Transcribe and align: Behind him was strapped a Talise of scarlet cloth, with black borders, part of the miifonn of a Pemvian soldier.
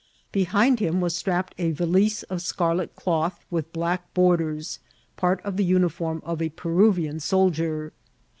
Behind 0.31 0.79
him 0.79 0.99
was 0.99 1.15
strapped 1.15 1.53
a 1.59 1.73
Talise 1.73 2.23
of 2.23 2.41
scarlet 2.41 2.95
cloth, 2.95 3.45
with 3.51 3.71
black 3.71 4.11
borders, 4.15 4.79
part 5.15 5.39
of 5.43 5.57
the 5.57 5.71
miifonn 5.73 6.23
of 6.23 6.41
a 6.41 6.49
Pemvian 6.49 7.21
soldier. 7.21 7.93